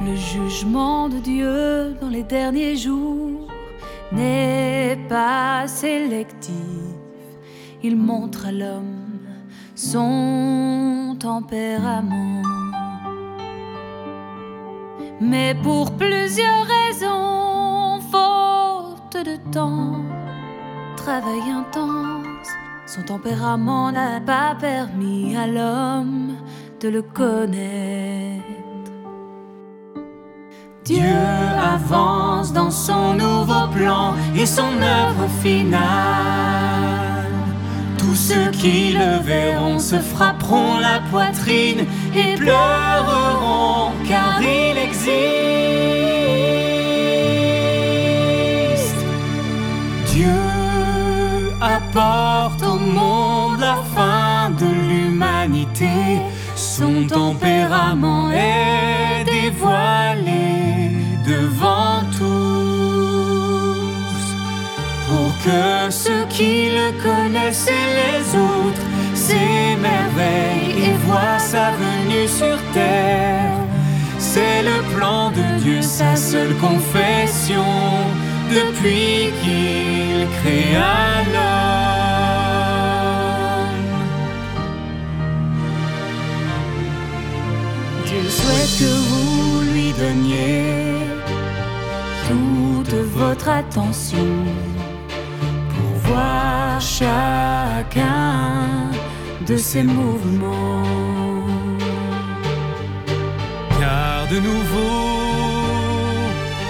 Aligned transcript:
Le 0.00 0.14
jugement 0.14 1.08
de 1.08 1.18
Dieu 1.18 1.96
dans 2.00 2.08
les 2.08 2.22
derniers 2.22 2.76
jours 2.76 3.48
n'est 4.12 4.96
pas 5.08 5.66
sélectif. 5.66 6.54
Il 7.82 7.96
montre 7.96 8.46
à 8.46 8.52
l'homme 8.52 9.08
son 9.74 11.16
tempérament. 11.18 12.42
Mais 15.20 15.56
pour 15.62 15.90
plusieurs 15.96 16.64
raisons, 16.64 18.00
faute 18.12 19.24
de 19.26 19.36
temps, 19.52 19.96
travail 20.96 21.42
intense, 21.50 22.48
son 22.86 23.02
tempérament 23.02 23.90
n'a 23.90 24.20
pas 24.20 24.56
permis 24.60 25.36
à 25.36 25.46
l'homme 25.46 26.36
de 26.80 26.88
le 26.88 27.02
connaître. 27.02 28.07
Dieu 30.88 31.02
avance 31.74 32.50
dans 32.50 32.70
son 32.70 33.12
nouveau 33.12 33.68
plan 33.76 34.14
et 34.34 34.46
son 34.46 34.62
œuvre 34.80 35.28
finale. 35.42 35.78
Tous 37.98 38.14
ceux 38.14 38.50
qui 38.52 38.92
le 38.92 39.22
verront 39.22 39.78
se 39.78 39.96
frapperont 39.96 40.78
la 40.78 41.00
poitrine 41.10 41.84
et 42.16 42.36
pleureront 42.36 43.92
car 44.08 44.40
il 44.40 44.78
existe. 44.78 45.18
Dieu 50.06 50.40
apporte 51.60 52.62
au 52.62 52.78
monde 52.78 53.60
la 53.60 53.76
fin 53.94 54.48
de 54.58 54.64
l'humanité. 54.88 56.22
Son 56.56 57.06
tempérament 57.06 58.30
est 58.30 58.67
que 65.44 65.90
ceux 65.90 66.24
qui 66.28 66.70
le 66.70 66.92
connaissent 67.02 67.68
et 67.68 67.86
les 68.00 68.36
autres 68.38 68.86
s'émerveillent 69.14 70.90
et 70.90 70.96
voient 71.06 71.38
sa 71.38 71.70
venue 71.72 72.28
sur 72.28 72.58
terre. 72.72 73.52
C'est 74.18 74.62
le 74.62 74.82
plan 74.96 75.30
de 75.30 75.60
Dieu, 75.62 75.82
sa 75.82 76.16
seule 76.16 76.54
confession 76.56 77.64
depuis 78.50 79.30
qu'il 79.40 80.26
créa 80.40 81.22
l'homme. 81.32 81.78
Dieu 88.06 88.24
souhaite 88.28 88.78
que 88.80 88.92
vous 89.08 89.60
lui 89.72 89.92
donniez 89.92 90.98
toute 92.28 92.94
votre 93.14 93.48
attention 93.48 94.26
chacun 96.80 98.16
de 99.46 99.56
ses 99.56 99.82
mouvements. 99.82 100.82
Car 103.80 104.26
de 104.30 104.38
nouveau, 104.40 105.18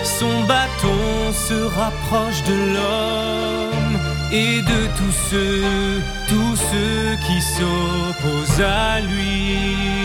son 0.04 0.44
bâton 0.46 1.32
se 1.32 1.58
rapproche 1.80 2.42
de 2.44 2.56
l'homme 2.74 3.98
et 4.32 4.60
de 4.62 4.80
tous 4.98 5.16
ceux, 5.30 6.00
tous 6.28 6.56
ceux 6.70 7.16
qui 7.26 7.40
s'opposent 7.40 8.60
à 8.60 9.00
lui. 9.00 9.98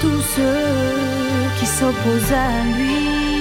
tous 0.00 0.22
ceux 0.36 1.58
qui 1.58 1.66
s'opposent 1.66 2.32
à 2.32 2.64
lui. 2.76 3.35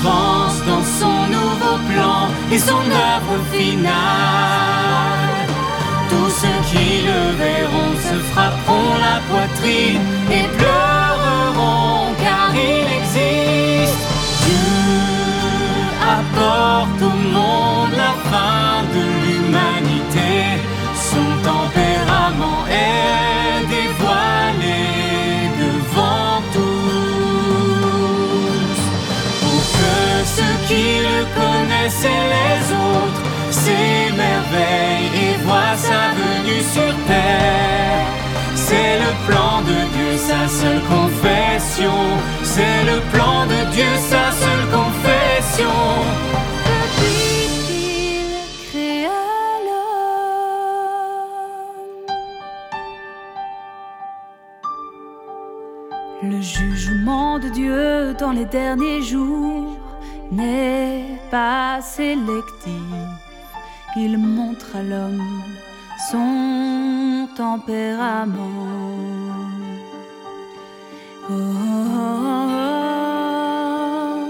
Avance 0.00 0.62
dans 0.66 0.82
son 0.82 1.26
nouveau 1.28 1.76
plan 1.88 2.28
et 2.50 2.58
son 2.58 2.78
œuvre 2.90 3.36
finale. 3.52 4.49
Et 31.86 32.24
les 32.34 32.72
autres 32.72 33.22
s'émerveillent 33.50 35.12
et 35.24 35.34
voient 35.44 35.76
sa 35.76 36.10
venue 36.20 36.62
sur 36.74 36.92
terre. 37.06 38.06
C'est 38.54 38.98
le 38.98 39.12
plan 39.26 39.62
de 39.62 39.78
Dieu, 39.94 40.16
sa 40.18 40.46
seule 40.48 40.82
confession. 40.82 41.98
C'est 42.42 42.84
le 42.84 43.00
plan 43.12 43.46
de 43.46 43.58
Dieu, 43.72 43.90
sa 43.96 44.30
seule 44.42 44.66
confession. 44.78 45.78
Depuis 46.68 47.48
qu'il 47.66 48.32
créa 48.70 49.20
l'homme. 49.66 50.10
Le 56.30 56.40
jugement 56.42 57.38
de 57.38 57.48
Dieu 57.48 58.14
dans 58.18 58.32
les 58.32 58.44
derniers 58.44 59.02
jours 59.02 59.79
n'est 60.30 61.18
pas 61.30 61.80
sélectif. 61.80 62.82
Il 63.96 64.18
montre 64.18 64.76
à 64.76 64.82
l'homme 64.82 65.42
son 66.10 67.28
tempérament. 67.36 68.38
Oh, 71.28 71.32
oh, 71.32 71.36
oh, 71.92 72.50
oh, 72.52 74.28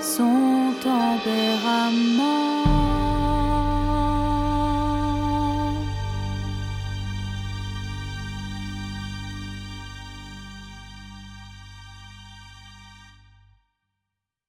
son 0.00 0.74
tempérament. 0.82 2.77